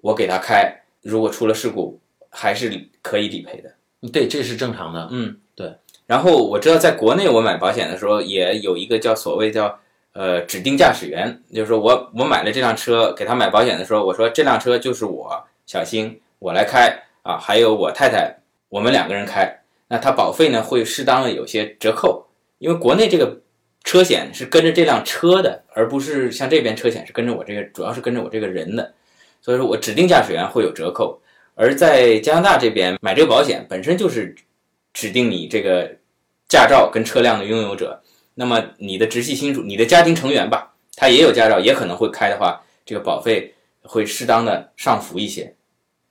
[0.00, 1.98] 我给她开，如果出了事故，
[2.30, 3.70] 还是可以理赔的。
[4.12, 5.08] 对，这是正常的。
[5.10, 5.74] 嗯，对。
[6.06, 9.76] 然后我知道在国内我买保险的时候，也有一个叫所谓叫
[10.12, 18.36] 呃指定驾驶员，就是说我我买了这辆车，给他买保险的时候，我说这辆车就是我小新我来开啊，还有我太太，
[18.68, 19.52] 我们两个人开，
[19.88, 22.24] 那他保费呢会适当的有些折扣，
[22.58, 23.40] 因为国内这个
[23.84, 28.94] 车险是跟着这辆车的，而不是像这边车险是跟着我这个，主要是跟着我这个人的，
[29.40, 31.20] 所以说我指定驾驶员会有折扣。
[31.54, 34.34] 而在加拿大这边买这个保险本身就是
[34.92, 35.90] 指定你这个
[36.48, 38.02] 驾照跟车辆的拥有者，
[38.34, 45.54] 那么你的直系亲属、你的家庭成员吧，他也有驾照，也可能会开的话，这个保费会适当的上浮一些，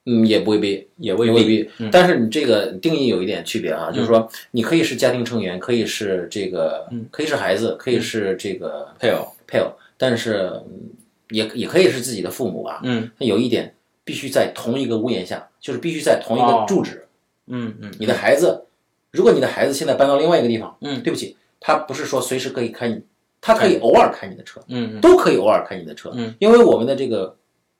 [0.06, 1.64] 嗯，也不未必，也未未必。
[1.64, 1.90] 必。
[1.90, 10.90] 但是你这个定义有一点区别啊，就是说你可以是家庭成员，可以是这个，可以是孩子，可以是这个配偶，配偶，但是嗯
[11.30, 12.80] 也也可以是自己的父母吧。
[12.84, 17.04] 嗯那有一点必须在同一个屋檐下，就是必须在同一哦个住址。
[17.48, 18.64] 嗯嗯，你的孩子，
[19.10, 23.00] 如果你的孩子现在搬到另外一个地方，嗯对不起，他不是说随时可以开你，
[23.40, 27.36] 他可以偶尔开你的车，嗯嗯都可以偶尔开你的车，嗯，因为我们的这个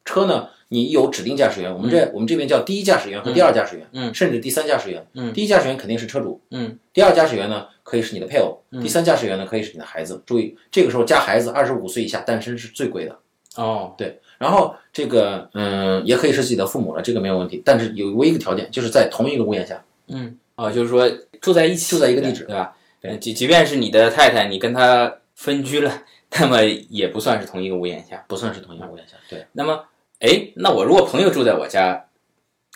[0.07, 4.15] 车呢，你有指定驾驶员，我们这、我们这边叫第一驾驶员和第二驾驶员，嗯。
[4.15, 5.33] 甚至第三驾驶员，嗯。
[5.35, 10.23] 第一驾驶员肯定是车主，嗯，第二驾驶员呢可以是你的配偶，第三驾驶员呢可以是你的孩子。
[10.25, 13.19] 注意，这个时候加孩子，二十五岁以下单身是最贵的。
[13.57, 13.95] 哦。
[13.99, 19.85] 对，然后这个嗯，也可以是自己的父母了，这个没有问题，但是有唯一一个条件，就是在同一个屋檐下。
[20.07, 20.39] 嗯。
[20.55, 22.45] 哦，就是说住在一起，住在一个地址。
[22.45, 22.75] 对吧？
[23.01, 23.19] 对。
[23.19, 25.93] 即即便是你的太太，你跟她分居了，
[26.39, 28.25] 那么也不算是同一个屋檐下。
[28.27, 29.85] 不算是同一个屋檐下，对，那么，
[30.21, 32.07] 哎，那我如果朋友住在我家，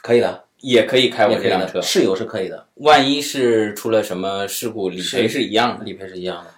[0.03, 1.81] 可以的，也可以开我这辆车，。
[1.81, 6.51] 室友是可以的，万一是出了什么事故，理赔是是一样的，理赔是一样的，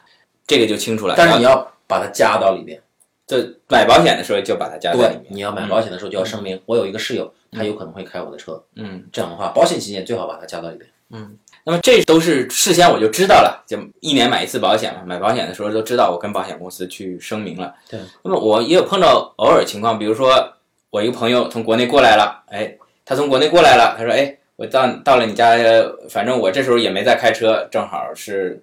[0.47, 1.14] 这个就清楚了。
[1.16, 2.81] 但是你要要把它加到里面。
[3.25, 5.27] 就买保险的时候就把它加在里对，面。
[5.29, 10.87] 你要买保险的时候就要声明，我有一个室友，他有可能会开我的车，嗯，这样的话，保险期间最好把它加到里面。
[11.11, 11.38] 嗯。
[11.64, 15.03] 那么这都是事先我就知道了，就一年买一次保险嘛。
[15.07, 17.73] 买保险的时候都知道我跟保险公司去声明了。
[17.88, 18.01] 对。
[18.25, 20.53] 那么我也有碰到偶尔情况，比如说
[20.92, 28.62] 我一个朋友从国内过来了，哎，他从国内过来了，他说，哎，我到到了你家，呃反正我这时候也没在开车，正好是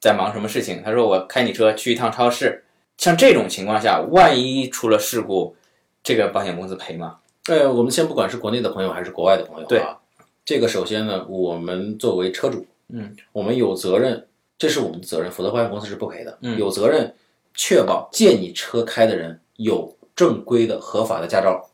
[0.00, 0.82] 在忙什么事情。
[0.84, 2.64] 他说我开你车去一趟超市。
[2.96, 5.54] 像这种情况下，万一出了事故，
[6.02, 7.18] 这个保险公司赔吗？
[7.48, 9.96] 呃，我们先不管是国内的朋友还是国外的朋友对啊，
[10.44, 14.26] 这个首先呢，我们作为车主，嗯，我们有责任，
[14.58, 16.36] 这是我们的责任，否则保险公司是不赔的。
[16.42, 17.14] 嗯有责任
[17.54, 21.70] 确保借你车开的人有正规的合法的驾照，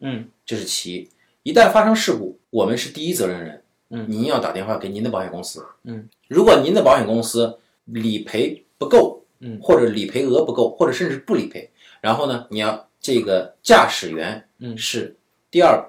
[0.00, 1.08] 嗯，这是其一。
[1.44, 4.04] 一旦发生事故，我们是第一责任人，嗯。
[4.08, 9.60] 您要打电话给您的保险公司，嗯，如果您的保险公司理赔不够，嗯。
[9.62, 14.76] 或者理赔额不够，或者甚至不理赔，然后呢，你要这个驾驶员，嗯。
[14.76, 15.16] 是
[15.52, 15.80] 第二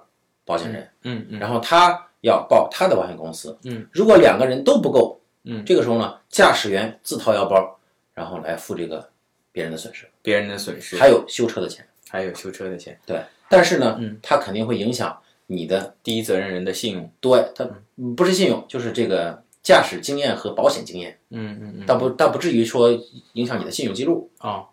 [0.45, 5.65] 保险人，嗯嗯然后他要报他的保险公司，嗯，如果两个人都不够，嗯。
[5.65, 7.79] 这个时候呢，驾驶员自掏腰包，
[8.13, 9.09] 然后来付这个
[9.51, 17.11] 别人的损失，别人的损失，还有修车的钱，还有修车的钱，对，但是呢，嗯，它肯定会影响你的，第一责任人的信用。
[17.19, 17.67] 对，它
[18.15, 21.83] 不是信用，就是这个驾驶经验和保险经验，嗯嗯嗯。
[21.87, 22.89] 但不但不至于说
[23.33, 24.51] 影响你的信用记录啊。
[24.51, 24.67] 哦，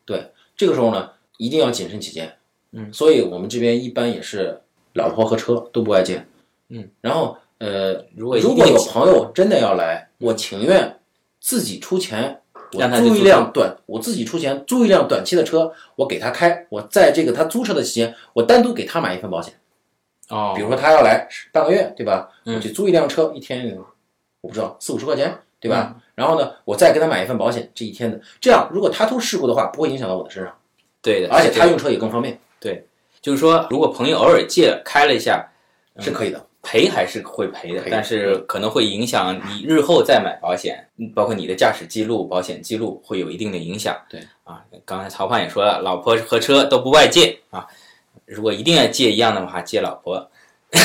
[0.57, 2.37] 这个时候呢，一定要谨慎起见。
[2.73, 4.61] 嗯，所以我们这边一般也是
[4.93, 6.25] 老婆和车都不外借。
[6.69, 10.99] 嗯，然后呃，如果如果有朋友真的要来，我情愿
[11.41, 12.42] 自己出钱，
[12.73, 19.55] 我租一辆短，我自己出钱租一辆短期的车，我给他开，我在这个他租车的期间，我单独给他买一份保险。
[20.29, 22.29] 哦，比如说他要来半个月，对吧？
[22.45, 23.77] 嗯我去租一辆车，一天
[24.41, 25.93] 我不知道四五十块钱，对吧？
[25.95, 30.55] 嗯然后呢，我再给他买一份保险，这一天的，这样如果他出事故的话，不会影响到我的身上，
[31.01, 32.87] 对的，而且他用车也更方便，对
[33.23, 35.49] 就是说，如果朋友偶尔借开了一下，
[35.99, 36.47] 是可以的。
[36.63, 43.97] 赔还是会赔的，但是可能会影响你日后再买保险，嗯包括你的驾驶记录、保险记录会有一定的影响。
[44.09, 47.67] 对啊，刚才曹胖也说了，老婆和车都不外借啊，
[48.27, 50.31] 如果一定要借一样的话，借老婆。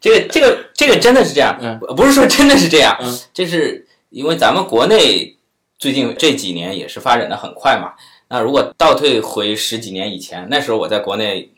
[0.00, 5.34] 这个这个这个真的是这样，嗯不不是说真的是这样，嗯这是因为咱们国内
[5.78, 7.94] 最近这几年也是发展的很快嘛。
[8.28, 11.48] 那如果倒退回十几年以前，那时候我在国内，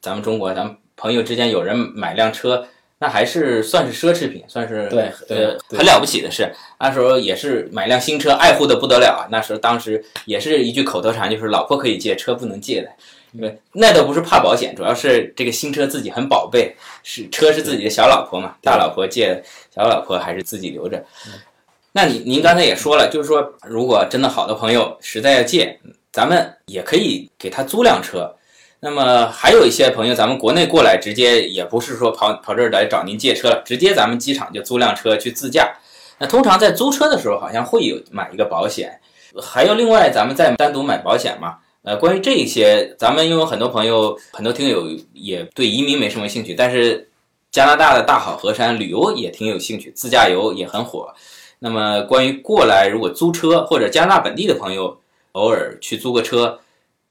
[0.00, 2.66] 咱们中国，咱们朋友之间有人买辆车，
[2.98, 6.50] 那还是算是奢侈品，算是对对呃对很了不起的事。
[6.78, 9.28] 那时候也是买辆新车，爱护的不得了啊。
[9.30, 12.88] 那时候当时也是一句口头禅，就是老婆可以借，车不能借的。
[13.32, 19.42] 因为那倒不是怕保险，主要是这个新车自己很宝贝，是车是自己的小老婆嘛，大老婆借，
[19.74, 21.04] 小老婆还是自己留着。
[21.90, 25.76] 那你您刚才也说了，就是说如果真的好的朋友实在要借，
[26.12, 28.32] 咱们也可以给他租辆车。
[28.84, 35.74] 那么还有一些朋友，咱们国内过来直接也不是说跑跑这儿来找您借车了，直接咱们机场就租辆车去自驾。
[36.18, 39.00] 那通常在租车的时候，好像会有买一个保险，
[39.42, 41.56] 还有另外咱们再单独买保险嘛。
[41.80, 47.08] 呃，关于这一些，咱们因为很多朋友、很多听友也对移民没什么兴趣，但是
[47.50, 51.10] 加拿大的大好河山旅游也挺有兴趣，自驾游也很火。
[51.58, 54.98] 那么关于过来如果租车或者加拿大本地的朋友
[55.32, 56.60] 偶尔去租个车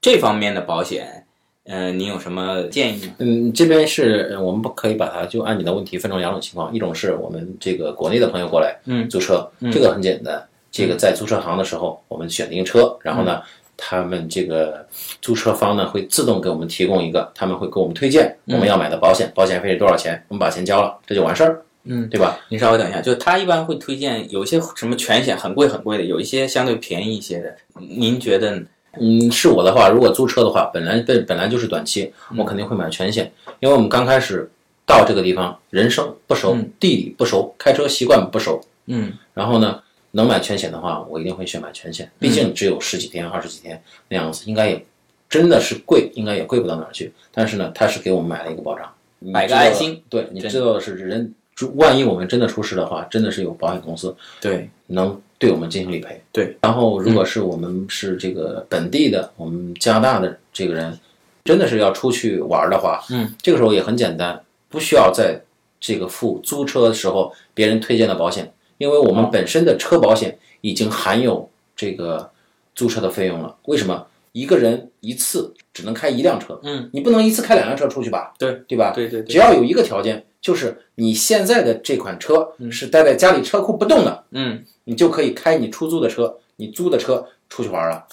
[0.00, 1.23] 这方面的保险，
[1.64, 3.10] 呃，您有什么建议？
[3.18, 9.08] 嗯，这边是呃我们不可以把它就按你的问题分成两种情况，一种是我们这个国内的朋友过来，嗯。
[9.08, 13.40] 租车，这个很简单，这个在租车行的时候，我们选定车，然后呢，
[13.78, 14.86] 他们这个
[15.22, 22.38] 租车方呢会自动给我们提供一个，他们会给我们推荐我们要买的保险，保险费是多少钱，我们把钱交了，这就完事儿，嗯，对吧？
[22.50, 28.62] 您稍微等一下，就他一般会推荐有一些什么全险很贵很贵的，有一些相对便宜一些的，您觉得
[29.00, 34.50] 嗯，是我的话，如果租车的话，本来本本来就是短期，嗯我肯定会买全险，因为我们刚开始
[34.86, 39.80] 到这个地方，人生不熟，嗯地理不熟，开车习惯不熟，嗯然后呢，
[40.12, 44.84] 能买全险的话，我一定会选买全险，毕竟只有十几天、二十几天那样子，应该也
[45.28, 47.12] 真的是贵，应该也贵不到哪儿去。
[47.32, 50.02] 但是呢，它是给我们买了一个保障，买个知道安心。
[50.08, 51.34] 对，你知道的是人，
[51.76, 56.20] 万一我们真的出事的话，真的是有保险公司对，能对我们进行理赔。
[56.32, 60.98] 对，然后如果是我们是这个本地的，我们加拿大的这个人，
[61.44, 65.40] 真的是要出去玩的话，嗯，这个时候也很简单，不需要在
[65.78, 72.28] 这个付租车的时候别人推荐的保险，因为我们哦本身的车保险已经含有这个
[72.74, 73.56] 租车的费用了。
[73.66, 74.06] 为什么？
[74.34, 78.34] 一个人一次只能开一辆车，嗯，你不能一次开两辆车出去吧？
[78.36, 78.90] 对对吧？
[78.92, 88.04] 对对对只要有一个条件，就是你现在的这款车是待在家里车库不动的，嗯，你就可以开你出租的车，你租的车出去玩了。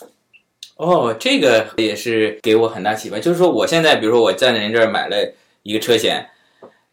[0.77, 3.17] 哦，这个也是给我很大启发。
[3.17, 5.17] 就是说，我现在比如说我在您这儿买了
[5.63, 6.27] 一个车险，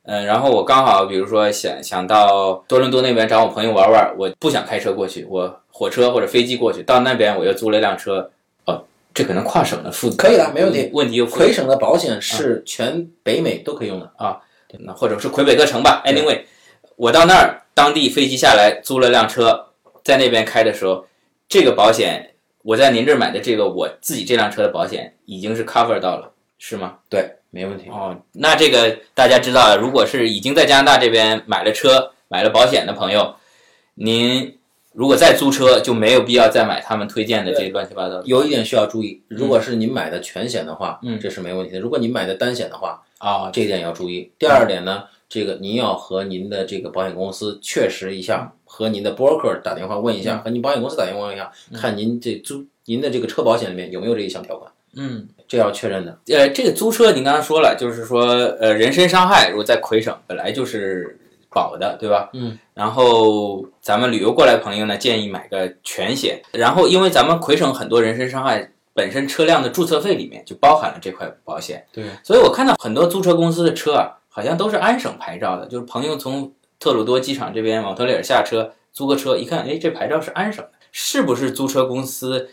[0.04, 8.30] 嗯，然后我刚好比如说想想到多伦多那边找我朋友玩玩，我不想开车过去，我火车或者飞机过去，到那边我又租了一辆车，哦，
[9.18, 14.38] 这可能跨省的负责可以的没问题问题又复魁省的保险是全北美都可以用的啊。
[14.78, 16.00] 那或者是魁北克城吧。
[16.06, 16.42] Anyway，
[16.94, 19.70] 我到那儿当地飞机下来租了辆车，
[20.04, 21.04] 在那边开的时候，
[21.48, 26.98] 这个保险我在您这儿买的这个我自己这辆车的保险已经是 cover 到了，是吗？
[27.10, 27.88] 对，没问题。
[27.90, 33.34] 哦，那这个大家知道了，如果是已经在加拿大这边买了车、买了保险的朋友，
[33.94, 34.57] 您
[34.98, 38.20] 如果再租车，就没有必要再买他们推荐的这些乱七八糟。
[38.24, 41.78] 有一点需要注意，如果是您买的全险的话，嗯这是没问题的。
[41.78, 44.28] 如果您买的单险的话，啊、这一点要注意。
[44.40, 55.28] 第二点呢，这个您要和您的这个保险公司确实一下，和您的 broker 打电话问一下，和您保险公司打电话问一下，看您这租您的这个车保险里面有没有这一项条款，嗯。
[55.46, 56.18] 这要确认的。
[56.26, 58.26] 呃，这个租车您刚刚说了，就是说，
[58.60, 61.18] 呃，人身伤害如果在魁省本来就是
[61.50, 62.30] 保的，对吧？
[62.32, 62.58] 嗯。
[62.74, 66.40] 然后咱们旅游过来朋友呢，建议买个全险。
[66.52, 82.50] 然后，因为咱们魁省很多人身伤害本身车辆的注册费里面就包含了这块保险，对，所以我看到很多租车公司的车啊，好像都是安省牌照的，就是朋友从特鲁多机场这边蒙特利尔下车租个车，一看，哎，这牌照是安省的，是不是租车公司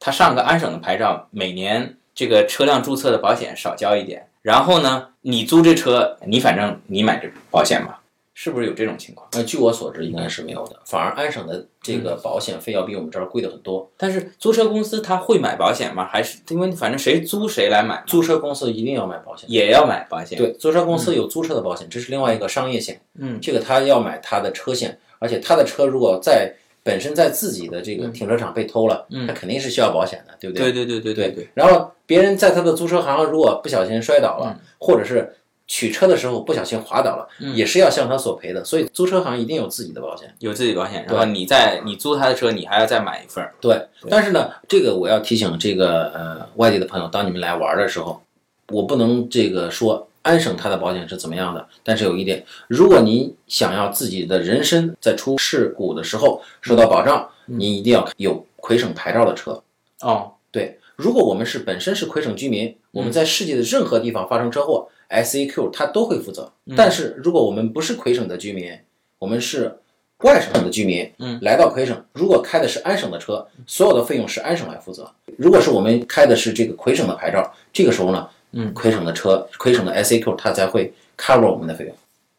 [0.00, 7.94] 他上个安省的牌照，每年这个车辆注册的保险少交一点，然后呢，你租这车，你反正你买这保险嘛，
[8.34, 9.28] 是不是有这种情况？
[9.32, 10.80] 那据我所知，应该是没有的。
[10.84, 13.88] 反而安省的这个保险费要比我们这儿贵的很多。
[13.96, 16.08] 但是租车公司他会买保险吗？
[16.10, 19.48] 还是因为反正谁租谁来买，租车公司一定要买保险。
[19.48, 23.00] 也要买保险？，对，租车公司有租车的保险，这是另外一个商业险。
[23.18, 30.84] 嗯，这个他要买他的车险，而且他的车如果在本身在自己的这个停车场被偷了，嗯他肯定是需要保险的，对不对对？
[30.84, 35.34] 对对对对，然后别人在他的租车行如果不小心摔倒嗯了，或者是
[35.66, 38.64] 取车的时候不小心滑倒了，嗯也是要向他索赔的。
[38.64, 40.34] 所以租车行一定有自己的保险。
[40.38, 43.54] 有自己保险，然后你在你租他的车，你还要再买一份儿。
[43.60, 48.20] 对，但是呢，这个我要提醒这个呃外地的朋友，当你们来玩的时候，
[48.68, 59.62] 我不能这个说安省它的保险是怎么样的，但是有一点，如果您想要自己的人身在出事故的时候受到保障，您一定要有魁省牌照的车。
[60.00, 64.88] 哦，对，如果我们是本身是魁省居民，我们在世界的任何地方发生车祸
[65.22, 66.52] ，SAQ 它都会负责。
[66.76, 68.72] 但是如果我们不是魁省的居民，
[69.18, 69.78] 我们是
[70.18, 75.10] 外省的居民，嗯，来到魁省，如果开的是安省的车，所有的费用是安省来负责。
[75.36, 81.94] 如果是我们开的是这个魁省的牌照，这个时候呢，嗯，魁省的车，魁省的 SAQ 它才会 cover 我们的费用。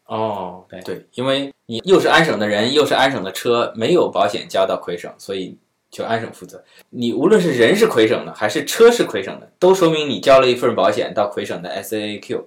[0.06, 5.56] 哦，对，因为你又是安省的人，又是安省的车，没有保险交到魁省，所以
[5.90, 6.62] 就安省负责。
[6.90, 12.44] 你无论是人是魁省的，还是车是魁省的，都说明你交了一份保险到魁省的 SAAQ，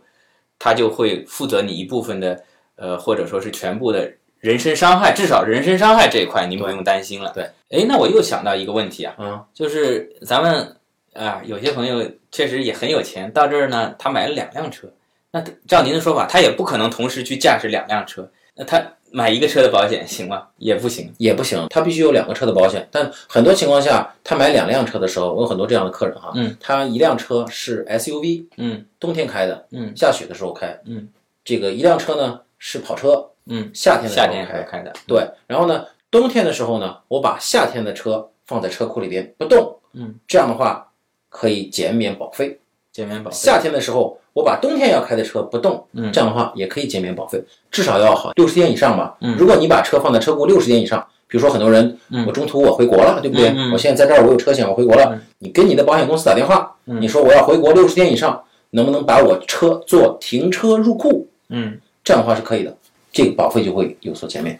[0.60, 2.44] 它就会负责你一部分的，
[2.76, 7.32] 呃，或者说是全部的人身伤害，至少人身伤害这一块您不用担心了。
[7.34, 10.76] 对，哎，那我又想到一个问题啊，嗯，就是咱们
[11.14, 14.88] 啊，有些朋友确实也很有钱，到这儿呢，他买了两辆车。
[15.32, 18.30] 那照您的说法，他也不可能同时去驾驶两辆车。
[18.56, 20.48] 那他买一个车的保险行吗？
[20.58, 21.12] 也不行。
[21.18, 22.88] 也不行，他必须有两个车的保险。
[22.92, 31.08] 但很多情况下，他买两辆车的时候，我有很多这样的客人哈，嗯，他一辆车是 SUV，嗯冬天开的，嗯下雪的时候开，嗯，
[31.44, 34.94] 这个一辆车呢是跑车，嗯，夏天的时候夏天开开的。
[35.08, 40.92] 对，然后呢，冬天的时候呢，我把夏天的车放在车库里边不动，嗯，这样的话
[41.30, 42.60] 可以减免保费。
[43.00, 43.38] 减免保费。
[43.38, 47.42] 夏天的时候，我把冬天要开的车不动，嗯这样的话也可以减免保费，
[47.72, 49.16] 至少要好六十天以上吧。
[49.22, 51.98] 嗯如果你把车放在车库六十天以上，比如说很多人，
[52.28, 53.50] 我中途我回国了，对不对？
[53.50, 55.18] 嗯嗯我现在在这儿，我有车险，我回国了。
[55.38, 61.28] 你跟你的保险公司打电话，你说我要回国六十天以上，能不能把我车做停车入库？
[61.50, 62.76] 嗯，这样的话是可以的，
[63.14, 64.60] 这个保费就会有所减免。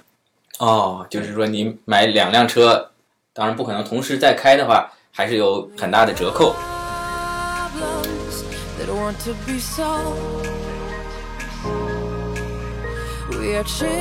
[0.60, 2.90] 哦，就是说你买两辆车，
[3.34, 6.54] 当然不可能同时再开的话，还是有很大的折扣。
[8.90, 10.16] Problems that want to be so.
[13.30, 13.94] We are children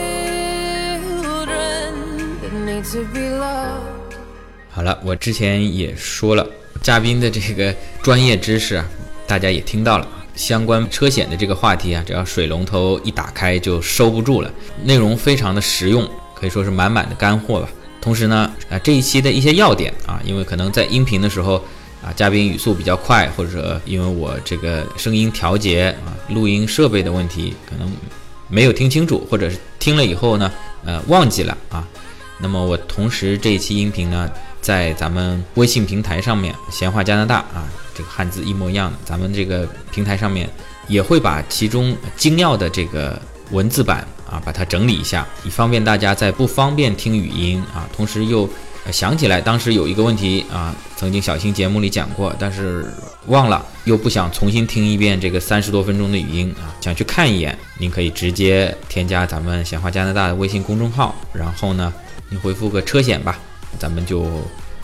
[2.41, 4.17] that need to be loved.
[4.71, 6.47] 好了，我之前也说了，
[6.83, 8.85] 嘉宾的这个专业知识啊，
[9.27, 10.09] 大家也听到了。
[10.35, 14.51] 相关车险的这个话题啊，只要水龙头一打开就收不住了，
[14.85, 17.69] 内容非常的实用，可以说是满满的干货吧。
[18.01, 21.61] 同时呢，啊这一期的一些要点啊，因为可能在音频的时候
[22.09, 27.93] 啊，嘉宾语速比较快，或者因为我这个声音调节啊、录音设备的问题，可能
[28.49, 30.51] 没有听清楚，或者是听了以后呢，
[30.87, 31.87] 呃忘记了啊。
[32.39, 34.31] 那么我同时这一期音频呢，
[34.63, 40.49] 在咱们微信平台上面“闲话加拿大”啊，这个汉字一模一样的，咱们这个平台上面
[40.87, 48.49] 也会把其中精要的这个文字版啊，把它整理一下，以方便大家在不方便听语音啊，同时又
[48.93, 52.87] 想起来当时有一个问题啊，曾经小新节目里讲过，但是
[53.27, 61.93] 忘了，又不想重新听一遍这个三十多分钟的语音啊，想去看一眼，您可以直接添加咱们“闲话加拿大”的微信公众号，然后呢。
[62.31, 63.39] 您回复个车险吧，
[63.79, 64.27] 咱们就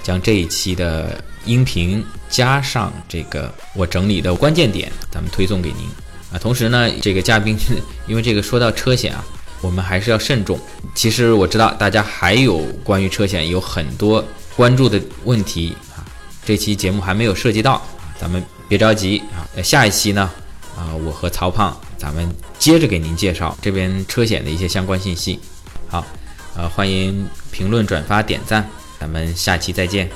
[0.03, 5.87] 将这一期的音频加上这个我整理的关键点，咱们推送给您
[6.33, 6.41] 啊。
[6.41, 7.55] 同时呢，这个嘉宾，
[8.09, 9.23] 因为这个说到车险啊，
[9.65, 10.61] 我们还是要慎重。
[10.95, 14.23] 其实我知道大家还有关于车险有很多
[14.55, 16.05] 关注的问题啊，
[16.45, 17.83] 这期节目还没有涉及到，
[18.21, 19.49] 咱们别着急啊。
[19.63, 20.31] 下一期呢，
[20.77, 25.41] 啊，我和曹胖咱们接着给您介绍这边车险的一些相关信息。
[25.89, 26.05] 好。
[26.57, 28.65] 呃，欢迎评论、转发、点赞，
[29.01, 30.09] 咱们下期再见。